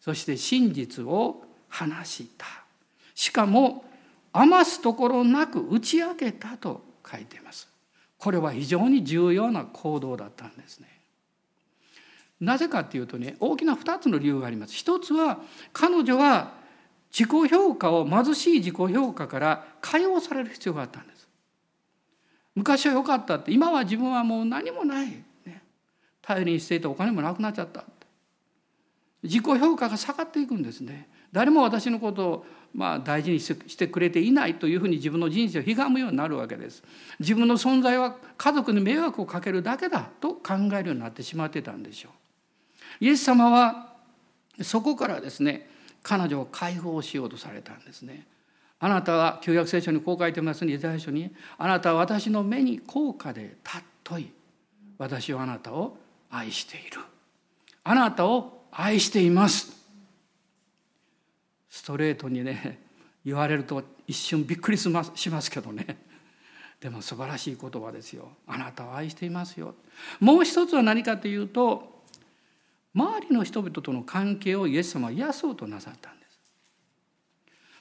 [0.00, 2.46] そして真実を話した。
[3.14, 3.84] しかも
[4.32, 7.67] 余すところなく打ち明けたと書いています。
[8.18, 10.88] これは非常に重要な行動だったんですね。
[12.40, 14.74] なぜかっていうとね大きな2つの理由があります。
[14.74, 15.38] 一つは
[15.72, 16.52] 彼女は
[17.10, 21.28] 自己評価を貧しい自己評価から解放される必要があったんです。
[22.54, 25.06] 昔は良かったって今は自分はもう何もない、
[25.46, 25.62] ね、
[26.20, 27.84] 頼りにしていたお金もなくなっちゃった
[29.22, 31.08] 自己評価が下がっていくんですね。
[31.32, 36.82] 誰も私のことをまあ大事にしてくれていないというふうに自分の人生をひがむようになるわけです。
[37.18, 42.10] 自分の存在は家族に迷惑をかけるだけだと考えるようになってしまってたんでしょ
[43.00, 43.04] う。
[43.04, 43.94] イエス様は
[44.62, 45.68] そこからですね
[46.02, 48.26] 彼女を解放しようとされたんですね。
[48.80, 54.32] あなたは旧約聖書にこう書いてますねイザヤ書に「あなたは私の目に高価で尊い
[54.98, 55.98] 私はあなたを
[56.30, 57.00] 愛している」
[57.82, 59.76] 「あなたを愛しています」
[61.78, 62.80] ストレートにね
[63.24, 65.98] 言われると一瞬びっくりしますけどね。
[66.80, 68.32] でも素晴らしい言葉ですよ。
[68.46, 69.74] あなたを愛していますよ。
[70.20, 72.02] もう一つは何かというと
[72.94, 76.40] 周りの人々との関係をイエス様は癒そうとなさったんです。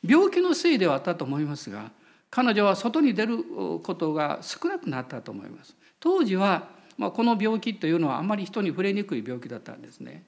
[0.03, 1.91] 病気のせいではあったと思いますが
[2.29, 3.43] 彼女は外に出る
[3.81, 5.75] ことが少なくなったと思います。
[5.99, 10.23] 当時は、まあ、この病気というのはあまり人に触れにくい病気だったんですね。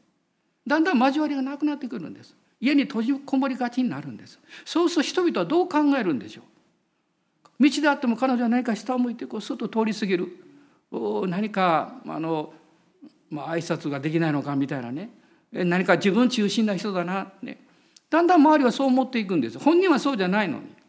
[0.65, 2.35] だんだん交わりがなくなってくるんです。
[2.59, 4.39] 家に閉じこもりがちになるんです。
[4.65, 7.69] そうすると人々はどう考えるんでしょう。
[7.69, 10.27] 道であっても彼女は何か下を向いてこうすっと通り過ぎる。
[11.27, 12.53] 何かあの、
[13.29, 15.09] まあ挨拶ができないのかみたいなね。
[15.51, 17.65] 何か自分中心な人だな、ね、
[18.09, 19.59] だんだん周りはそう思っていくんです。
[19.59, 20.79] 本人はそうじゃないのに。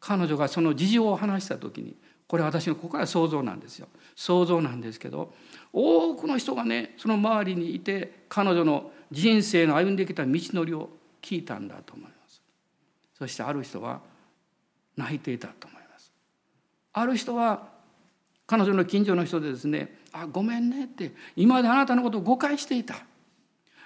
[0.00, 1.94] 彼女がその事情を話した時に
[2.26, 3.88] これ私のここから想像なんですよ。
[4.16, 5.34] 想像なんですけど
[5.72, 12.42] 多くの人がねその周りにいて彼女の人生の歩んできた道のりを聞いたんだと思います。
[13.18, 14.00] そしてある人は
[14.96, 16.12] 泣いていたと思います。
[16.92, 17.68] ある人は
[18.46, 22.96] 彼女の近所の人でですね「あごめんね」って今まであなたのことを誤解していた。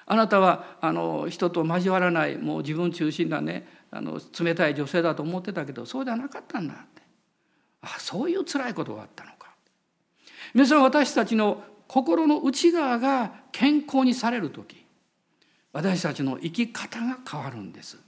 [0.07, 7.03] あなたはあの人と交わらないもう自分中心なねあの冷たい女性だと思ってたけどそうではなかったんだって。
[7.81, 9.55] あそういう辛いことがあったのか。
[10.53, 14.84] 皆さん私たちの心の内側が健康にされる時
[15.75, 17.99] 私たちの生き方が変わるんです。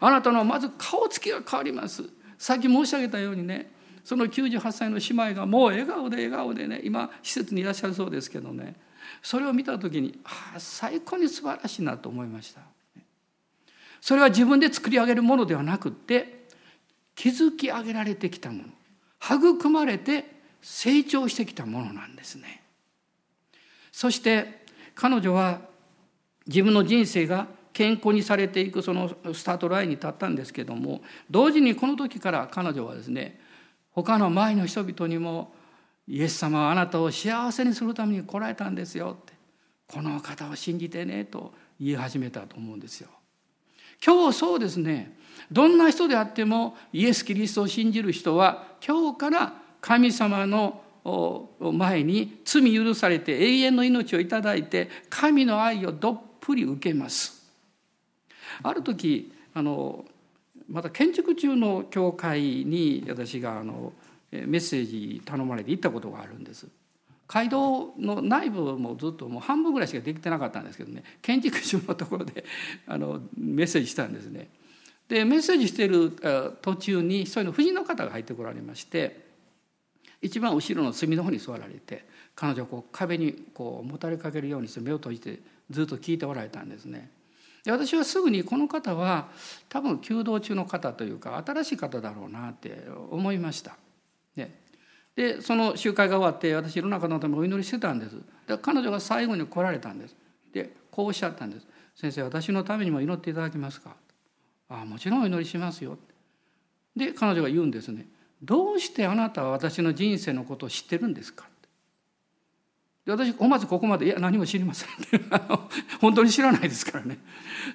[0.00, 2.02] あなたのまず顔つきが変わります。
[2.38, 3.70] さっき申し上げたようにね
[4.02, 8.74] その98歳の姉妹がもう笑顔で笑顔でね今施設にいらっしゃるそうですけどね
[9.22, 12.62] それを見た時にああ最高に素晴らしいなと思いました。
[14.00, 16.46] それは自分で作り上げるものではなくって
[17.16, 18.68] 築き上げられてきたもの。
[19.20, 22.62] 育まれて成長してきたものなんですね。
[23.92, 25.69] そして彼女は
[26.46, 33.40] 自分の人生が健康にされていくそのスタートラインに立ったんですけども同時にこの時から彼女はですね
[33.92, 35.52] 他の前の人々にも
[36.06, 39.32] イエス様はあなたを幸せにするために来られたんですよって
[39.86, 43.08] この方を信じてねと言い始めたと思うんですよ。
[44.04, 45.16] 今日そうですね
[45.52, 50.80] どんな人であってもイエス・キリストを信じる人は今日から神様の
[51.72, 57.48] 前に罪許されて永遠の命をいただいて神の愛をどっぷり受けます。
[58.62, 60.04] ある時あの
[60.68, 63.92] また建築中の教会に私があの
[64.32, 66.66] メッセージ頼まれて行ったことがあるんです。
[67.28, 72.44] 街道の内部もずっともう半分ぐらいしかできてなかったんですけどね建築中のところで
[72.88, 74.50] あのメッセージしたんですね。
[75.08, 76.10] でメッセージしている
[76.60, 79.28] 途中に一人の夫人の方が入ってこられまして
[80.22, 87.10] 一番後ろの隅の方に座られて彼女はこう壁にこうもたれかけるようにして目を閉じてずっと聞いておられたんですね。
[87.64, 89.28] で私はすぐにこの方は
[89.68, 93.76] 多分弓道中の方というか新しい方だろうなって思いました。
[94.36, 94.60] ね、
[95.16, 100.16] でその集会が終わって私世の中のためお祈りしてたんですで彼女が最後に来られたんです
[100.52, 103.96] でこうおっしゃったんです「先生私のためにも祈っていただけますか?」
[104.70, 105.98] ああもちろんお祈りしますよ」
[106.96, 108.08] で彼女が言うんですね
[108.40, 111.48] 「どうしてあなたは私の人生のことを知ってるんですか?」
[113.04, 115.20] で私まずここまで「いや何も知りません」っ て
[116.00, 117.18] 本当に知らないですからね。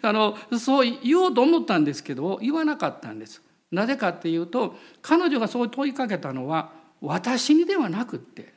[0.01, 3.41] あのそう言おうと思ったんですけど言わなかったんです。
[3.71, 8.55] なぜかっていうと彼女がそう問いかけたのは私にではなくって。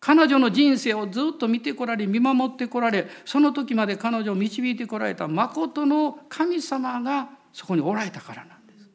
[0.00, 8.90] 彼女の人生をずっと見てこられ見守ってこられその時まで彼女を導いてこられた誠の神様がそこにおられたからなんです。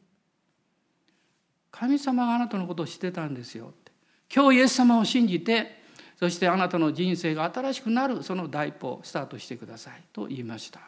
[1.72, 3.90] 神様があなたのことを知ってたんですよって。
[4.32, 5.79] 今日イエス様を信じて
[6.20, 10.80] そしてあなたの人生が新しくなるその第一歩をスタートしてくださいと言いました。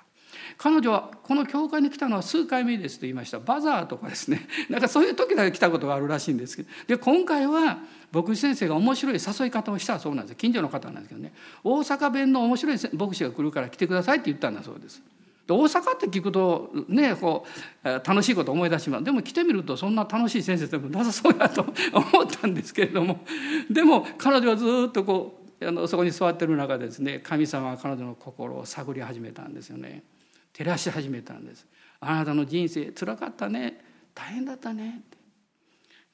[0.56, 3.38] 彼女はこの教会に来たのは数回目ですと言いました。
[3.38, 4.46] バザーとかですね。
[4.68, 6.68] なんかそういう時だけ来たことがあるらしいんですけど。
[6.86, 7.78] で今回は
[8.12, 10.36] 牧師先生が面白い誘い方をしたそうなんです。
[10.36, 11.32] 近所の方なんですけどね。
[11.64, 15.02] 大阪弁の面白い牧師が来るから来てくださいって言ったんだそうです。
[15.48, 17.44] 大阪って聞くとねこ
[17.84, 19.04] う楽しいこと思い出します。
[19.04, 23.24] でも来てみるとそんな楽しい先生でもなさそうやと思ったんですけれども。
[23.70, 30.04] でも彼女はずっとこうあのそこに座ってる中でですね神様は彼女の心を探り始めたんですよね。
[30.52, 31.66] 照らし始めたんです。
[32.00, 33.84] あなたの人生つらかったね。
[34.14, 35.02] 大変だったね。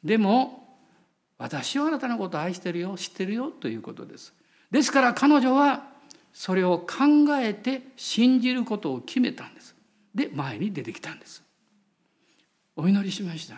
[0.03, 0.79] でも
[1.39, 4.33] 私はあなたのことを愛してるよ知ってるよということです。
[4.71, 5.98] ですから彼女は
[6.39, 9.75] それを考えて信じることを決めたんです。
[10.15, 11.43] で前に出てきたんです。
[12.77, 13.57] お祈りしました。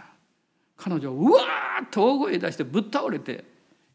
[0.78, 3.44] 彼女うわーっと大声出してぶっ倒れて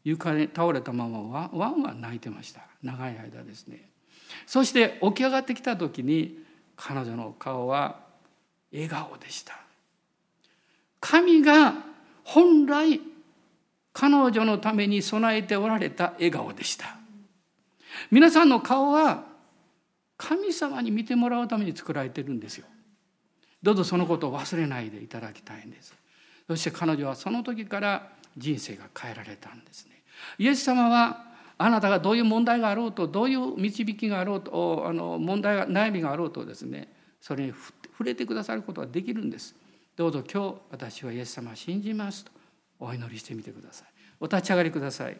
[0.04, 2.60] 床に倒れたままワンワン泣いてました。
[2.80, 3.90] 長い間ですね。
[4.46, 6.38] そして起き上がってきた時に
[6.76, 7.98] 彼女の顔は
[8.72, 9.58] 笑顔でした。
[11.00, 11.74] 神が
[12.22, 13.00] 本来
[13.92, 16.95] 彼女のために備えておられた笑顔でした。
[18.10, 19.24] 皆さんの顔は
[20.16, 22.66] 神様に見てもらうために作られてるんですよ。
[23.62, 25.94] どうぞそのことを忘れないでいただきたいんです。
[26.46, 30.02] そして彼女はその時から人生が変えられたんですね。
[30.38, 31.24] イエス様は
[31.58, 39.54] あなたがどういう問題があろうとどういう導きがあろうとあの問題が悩みがあろうとですねそれに触れてくださることができるんです。
[39.96, 42.30] どうぞ今日私はイエス様を信じますと
[42.78, 43.88] お祈りしてみてください。
[44.20, 45.16] お立ち上がりください。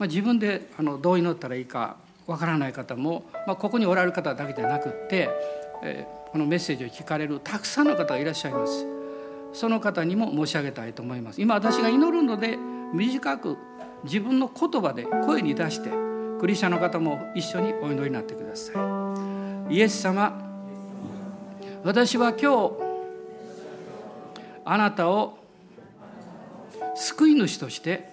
[0.00, 1.96] まあ、自分であのどう祈ったらいいか
[2.26, 5.28] わからない方も、まあ、ここにおられる方だけじゃなくって、
[5.84, 8.86] えーこのメッセージを聞かれるたくさんの方がいらっしゃいます。
[9.52, 11.42] その方にも申し上げたいと思います。
[11.42, 12.56] 今私が祈るので
[12.94, 13.56] 短く
[14.04, 15.90] 自分の言葉で声に出して
[16.38, 18.72] クリスチャンの方も一緒にお祈りになってくださ
[19.68, 19.74] い。
[19.74, 20.40] イエス様
[21.82, 22.72] 私は今日
[24.64, 25.36] あなたを
[26.94, 28.08] 救い主として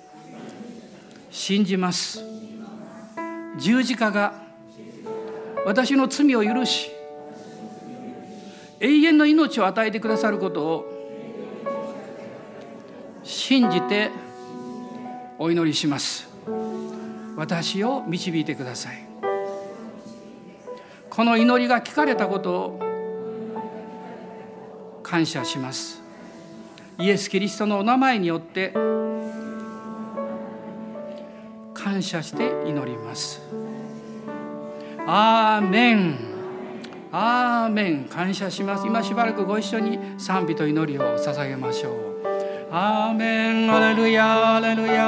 [1.29, 2.23] 信じます。
[3.57, 4.33] 十字架が
[5.65, 6.91] 私の罪を許し
[8.79, 10.97] 永遠の命を与えてくださることを
[13.23, 14.11] 信じて
[15.39, 16.27] お祈りします。
[17.35, 19.05] 私を導いてください。
[21.09, 22.79] この祈りが聞かれたことを
[25.03, 26.01] 感謝します。
[26.99, 28.73] イエス・キリストのお名前によって
[31.87, 33.41] 感謝して祈ります。
[35.07, 36.17] アーメン。
[37.13, 38.03] アーメン。
[38.09, 38.85] 感謝します。
[38.85, 41.95] 今しばらくご一緒に賛美と祈りを捧げましょう。
[42.73, 43.73] アーメン。
[43.73, 45.07] アレルヤアレルヤ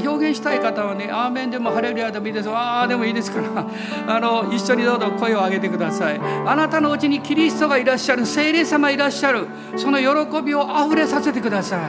[0.00, 2.50] か表現したい方はね、アーメンでもハレルヤでもいいです。
[2.50, 3.66] ああでもいいですから、
[4.14, 6.20] あの一緒にどうぞ声を上げてください。
[6.46, 10.06] あなたのうちにキリストがいらっしゃる、聖霊様いらっしゃる、その喜
[10.42, 11.80] びをあふれさせてください。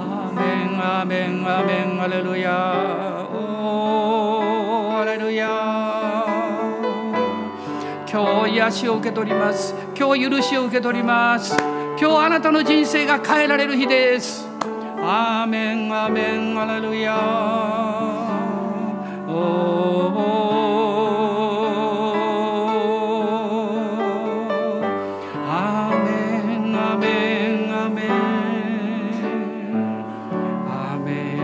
[0.00, 0.42] アーメ
[0.76, 3.26] ン、アーメン、アーメン、ハレルヤ。
[3.32, 5.48] おー、ハレルヤ。
[8.10, 9.74] 今日癒しを受け取ります。
[9.98, 11.56] 今日許しを受け取ります。
[12.00, 14.47] 今日あなたの人生が変えられる日です。
[15.00, 17.14] アーメンアーメンアレルヤ
[19.28, 20.18] お
[25.46, 26.10] アーメ
[26.56, 27.06] ンアーメ
[27.54, 28.10] ンアーメン
[30.66, 31.38] アーメン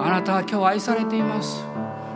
[0.00, 1.64] あなたは今日愛されています。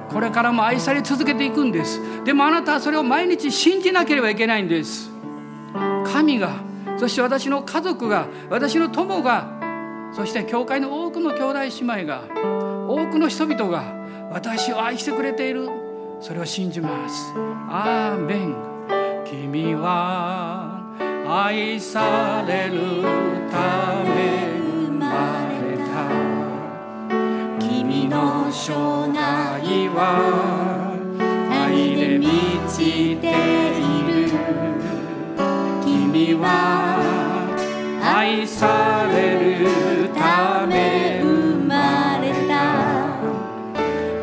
[0.08, 2.00] これからも愛され続けていくんです。
[2.24, 5.10] でもあなたはそれを毎日信じなければいけないんです。
[6.06, 6.62] 神が
[6.98, 9.58] そして私の家族が私の友が
[10.12, 12.22] そして教会の多くの兄弟姉妹が
[12.88, 15.68] 多くの人々が私を愛してくれている。
[16.20, 17.32] それを信じます。
[17.68, 18.54] アーメン。
[19.24, 20.82] 君は
[21.28, 23.02] 愛される
[23.50, 26.08] ため生まれた。
[27.58, 28.72] 君の生
[29.12, 30.92] 涯は
[31.50, 32.28] 愛で満
[32.68, 33.79] ちている。
[36.20, 37.00] 君は
[38.02, 43.16] 愛されるため生まれた。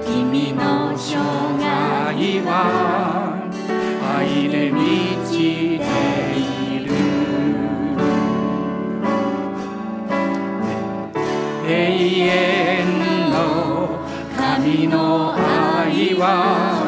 [0.06, 1.18] 君の生
[1.58, 2.54] 涯は
[4.16, 5.84] 愛で満ちて
[6.38, 6.93] いる。
[11.68, 11.72] 永
[12.28, 12.30] 遠
[13.32, 13.36] の
[14.38, 16.86] 神の愛は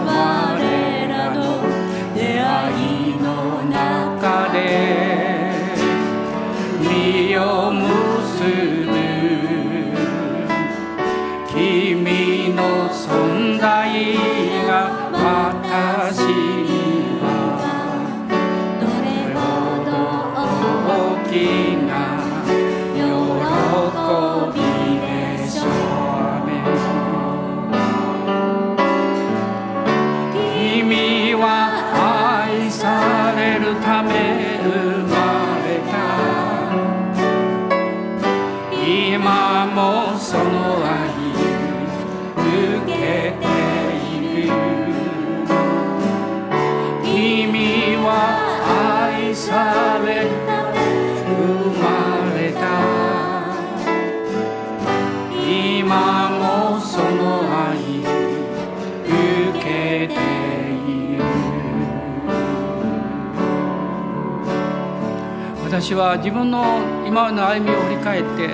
[66.19, 66.63] 自分の
[67.07, 68.49] 今までの歩みを振り返って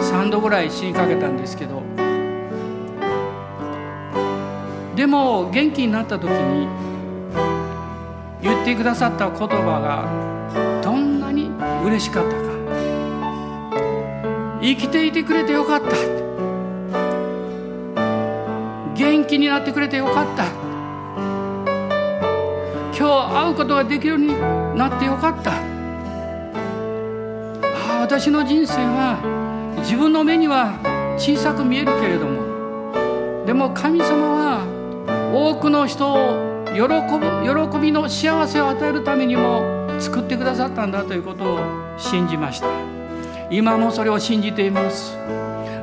[0.00, 1.82] 3度ぐらい死にかけたんですけど
[4.94, 6.68] でも元気になった時に
[8.40, 11.50] 言ってくださった言葉がどんなに
[11.84, 12.44] 嬉しかったか。
[14.60, 15.96] 生きていてくれてよかった。
[18.94, 20.44] 元気になってくれてよかった。
[23.14, 24.34] 今日会うことができるように
[24.76, 25.52] なってよかった。
[25.52, 25.54] あ
[27.98, 29.20] あ私の人生は
[29.78, 30.80] 自分の目には
[31.16, 32.42] 小さく見えるけれども。
[33.46, 34.66] でも神様は
[35.32, 36.88] 多くの人を喜ぶ
[37.70, 39.62] 喜びの幸せを与えるためにも
[40.00, 41.60] 作ってくださったんだということを
[41.96, 42.66] 信じました。
[43.48, 45.16] 今もそれを信じています。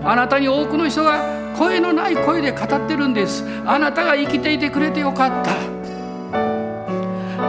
[0.04, 1.24] あなたに多くの人が
[1.58, 3.46] 声のない声で語ってるんです。
[3.66, 5.81] あなたが生きていてくれてよかった。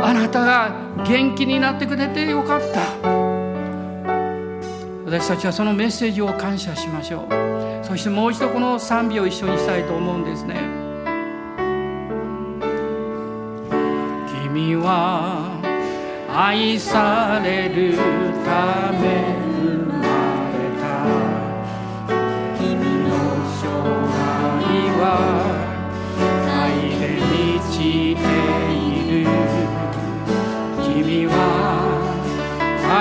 [0.04, 0.74] あなたが
[1.06, 2.80] 元気になってくれてよかった。
[5.06, 7.84] 私たちはそのメッセージを感謝しましょう。
[7.84, 10.56] そしてもう一度この賛美を一緒にしたいと思うんですね。
[14.44, 15.60] 君は
[16.34, 17.96] 愛される
[18.44, 19.51] ため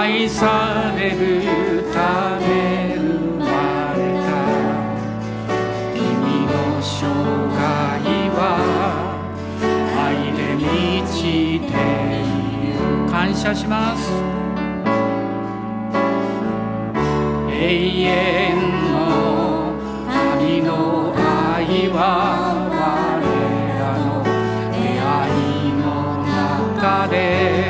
[0.01, 1.13] 愛される
[1.93, 3.45] ため生ま
[3.95, 4.33] れた。
[5.93, 6.01] 君
[6.47, 6.89] の生
[7.53, 7.61] 涯
[8.33, 8.41] は
[9.95, 10.65] 愛で満
[11.05, 11.21] ち
[11.59, 11.69] て
[12.17, 12.33] い
[12.73, 12.81] る。
[13.11, 14.09] 感謝します。
[17.51, 17.61] 永
[18.01, 18.57] 遠
[18.91, 18.97] の
[20.09, 21.99] 神の愛は
[22.71, 22.73] 我
[23.77, 24.23] らの
[24.73, 25.05] 出会
[25.69, 25.85] いの
[26.25, 27.60] 中で。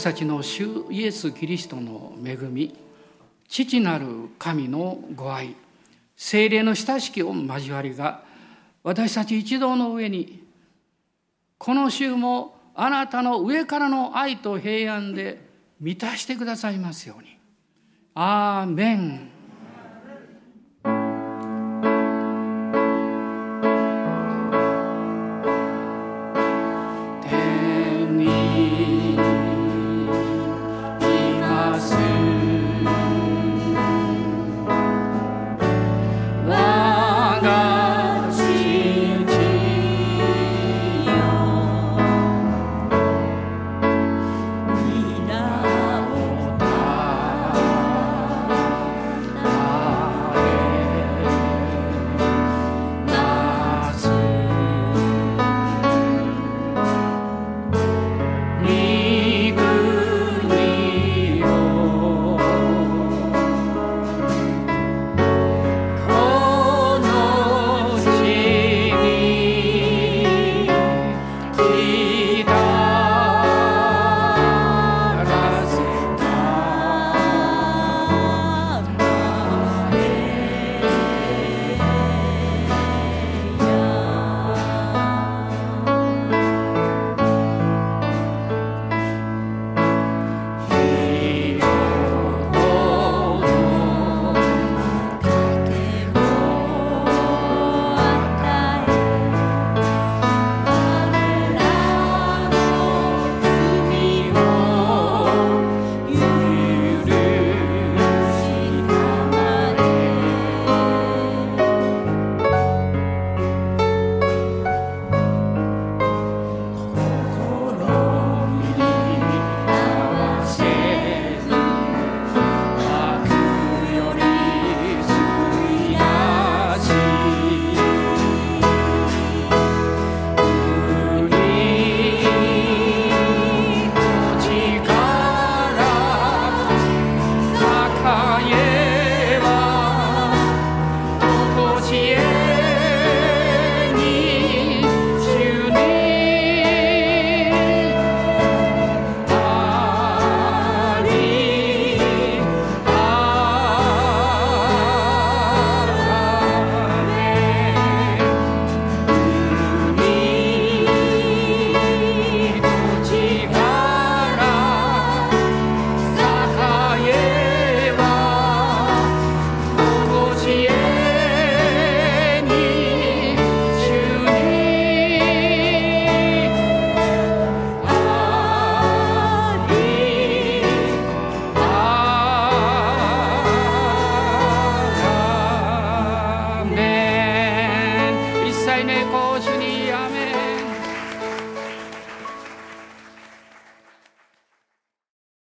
[0.00, 2.74] 私たちの主イエス・キリストの恵み
[3.46, 4.06] 父なる
[4.38, 5.54] 神のご愛
[6.16, 8.22] 精霊の親しきを交わりが
[8.82, 10.42] 私たち一同の上に
[11.58, 15.38] この週もあなたの上からの愛と平安で
[15.78, 17.36] 満たしてくださいますように。
[18.14, 19.29] アーメン